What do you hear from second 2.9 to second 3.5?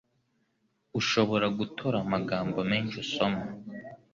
usoma.